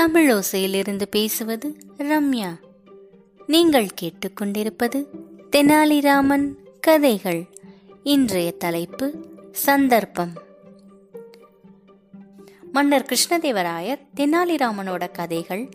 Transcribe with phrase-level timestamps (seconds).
[0.00, 2.56] தமிழோசையிலிருந்து பேசுவது ரம்யா.
[3.46, 5.04] நீங்கள் கேட்டுக்கொண்டிருப்பது
[5.50, 7.48] தெனாலிராமன் கதைகள்.
[8.02, 10.32] இன்றைய தலைப்பு சந்தர்ப்பம்.
[12.72, 15.68] மன்னர் கிருஷ்ணதேவராயர் தெனாலிராமனோட கதைகள்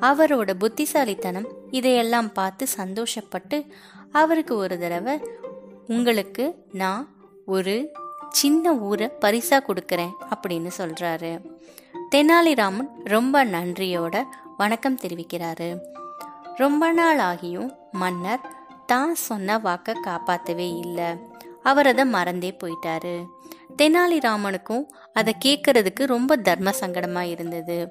[0.00, 3.66] அவரோட புத்திசாலித்தனம் இதையெல்லாம் பார்த்து சந்தோஷப்பட்டு
[4.12, 5.20] அவருக்கு ஒரு தடவை
[5.86, 7.14] உங்களுக்கு நான்
[7.46, 7.92] ஒரு
[8.28, 11.50] சின்ன ஊரை பரிசா கொடுக்குறேன் அப்படின்னு சொல்றாரு.
[12.14, 14.22] தெனாலிராமன் ரொம்ப நன்றியோட
[14.56, 15.78] வணக்கம் தெரிவிக்கிறாரு.
[16.56, 18.40] ரொம்ப நாள் ஆகியும் மன்னர்
[18.86, 21.04] தான் சொன்ன வாக்க காப்பாத்தவே இல்லை.
[21.62, 23.26] அவர் அதை மறந்தே போயிட்டாரு.
[23.76, 27.90] தெனாலிராமனுக்கும் அதை கேட்கறதுக்கு ரொம்ப தர்ம சங்கடமா இருந்தது.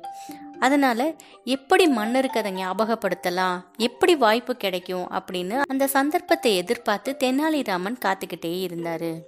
[0.59, 3.61] அதனால எப்படி மன்னருக்கு அதை ஞாபகப்படுத்தலாம்?
[3.77, 5.09] எப்படி வாய்ப்பு கிடைக்கும்?
[5.11, 9.21] அப்படின்னு அந்த சந்தர்ப்பத்தை எதிர்பார்த்து தெனாலிராமன் காத்துக்கிட்டே இருந்தாரு.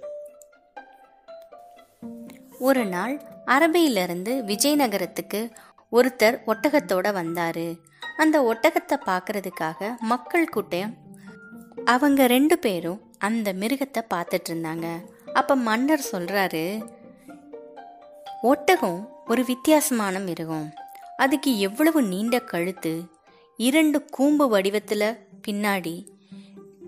[2.58, 5.40] ஒரு நாள் அரபியிலிருந்து விஜயநகரத்துக்கு
[5.92, 7.66] ஒருத்தர் ஒட்டகத்தோட வந்தாரு.
[8.16, 10.92] அந்த ஒட்டகத்தை பார்க்கறதுக்காக மக்கள் கூட்டம்
[11.84, 14.86] அவங்க ரெண்டு பேரும் அந்த மிருகத்தை பார்த்துட்டு இருந்தாங்க.
[15.32, 16.84] அப்ப மன்னர் சொல்றாரு
[18.42, 20.72] ஒட்டகம் ஒரு வித்தியாசமான மிருகம்.
[21.16, 22.94] அதுக்கு எவ்வளவு நீண்ட கழுத்து
[23.56, 26.06] இரண்டு கூம்பு வடிவத்துல பின்னாடி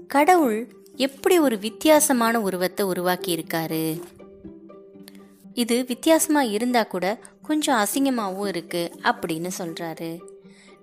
[0.07, 4.01] கடவுள் எப்படி ஒரு வித்தியாசமான உருவத்தை உருவாக்கி இருக்காரு
[5.63, 10.21] இது வித்தியாசமா இருந்தா கூட கொஞ்சம் அசிங்கமாகவும் இருக்கு அப்படின்னு சொல்றாரு.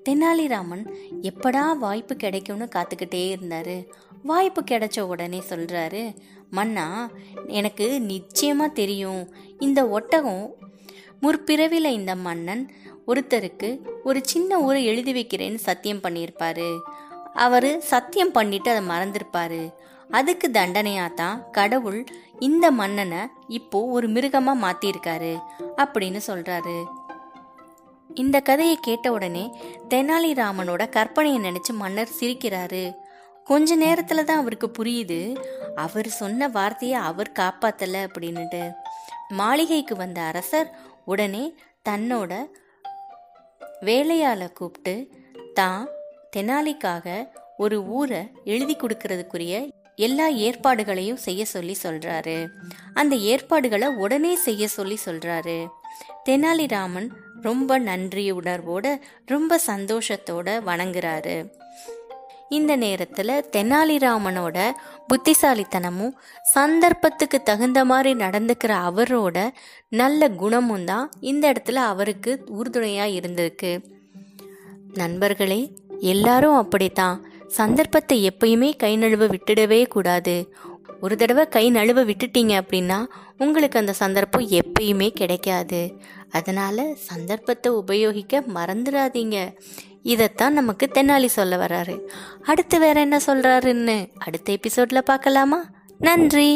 [0.10, 0.86] தெனாலிராமன்
[1.22, 3.76] எப்படா வாய்ப்பு கிடைக்கும்னு காத்துக்கிட்டே இருந்தாரு.
[4.24, 6.16] வாய்ப்பு கிடைச்ச உடனே சொல்றாரு
[6.50, 7.10] மன்னா
[7.48, 9.22] எனக்கு நிச்சயமா தெரியும்.
[9.60, 10.56] இந்த ஒட்டகம்
[11.22, 12.72] முற்பிறவில இந்த மன்னன்
[13.08, 13.70] ஒருத்தருக்கு
[14.04, 16.80] ஒரு சின்ன ஊரை எழுதி வைக்கிறேன்னு சத்தியம் பண்ணியிருப்பாரு.
[17.34, 19.74] அவர் சத்தியம் பண்ணிட்டு அதை மறந்திருப்பாரு.
[20.10, 22.04] அதுக்கு தண்டனையாக தான் கடவுள்
[22.48, 23.22] இந்த மன்னனை
[23.58, 25.34] இப்போ ஒரு மிருகமா மாத்திருக்காரு
[25.84, 26.78] அப்படின்னு சொல்றாரு.
[28.10, 29.44] இந்த கதையை கேட்ட உடனே
[29.90, 32.84] தெனாலிராமனோட கற்பனையை நினைச்சு மன்னர் சிரிக்கிறாரு.
[33.48, 35.20] கொஞ்ச நேரத்துல தான் அவருக்கு புரியுது
[35.86, 38.64] அவர் சொன்ன வார்த்தையை அவர் காப்பாத்தல அப்படின்னுட்டு.
[39.40, 40.70] மாளிகைக்கு வந்த அரசர்
[41.12, 41.46] உடனே
[41.90, 42.34] தன்னோட
[43.88, 44.96] வேலையால கூப்பிட்டு
[45.59, 45.84] தான்
[46.36, 47.08] தெனாலிக்காக
[47.64, 48.22] ஒரு ஊரை
[48.53, 49.56] எழுதி கொடுக்கறதுக்குரிய
[49.96, 52.48] எல்லா ஏற்பாடுகளையும் செய்ய சொல்லி சொல்றாரு.
[52.94, 55.68] அந்த ஏற்பாடுகளை உடனே செய்ய சொல்லி சொல்றாரு.
[56.30, 57.09] தெனாலிராமன்
[57.42, 61.50] ரொம்ப நன்றி உணர்வோட ரொம்ப சந்தோஷத்தோட வணங்குறாரு.
[62.50, 64.72] இந்த நேரத்துல தெனாலிராமனோட
[65.08, 69.50] புத்திசாலித்தனமும் சந்தர்ப்பத்துக்கு தகுந்த மாதிரி நடந்துக்கிற அவரோட
[69.90, 73.84] நல்ல குணமும் தான் இந்த இடத்துல அவருக்கு உறுதுணையா இருந்திருக்கு.
[74.94, 77.33] நண்பர்களே எல்லாரும் அப்படித்தான்.
[77.53, 80.36] சந்தர்ப்பத்தை எப்பயுமே கை நழுவ விட்டுடவே கூடாது.
[81.02, 83.00] ஒரு தடவை கை நழுவ விட்டுட்டீங்க அப்படின்னா
[83.38, 85.81] உங்களுக்கு அந்த சந்தர்ப்பம் எப்பயுமே கிடைக்காது.
[86.31, 89.38] அதனால சந்தர்ப்பத்தை உபயோகிக்க மறந்துடாதீங்க.
[90.03, 91.96] இதைத்தான் நமக்கு தென்னாலி சொல்ல வர்றாரு
[92.41, 95.59] அடுத்து வேற என்ன சொல்றாருன்னு அடுத்த எபிசோட்ல பார்க்கலாமா?
[96.00, 96.50] நன்றி.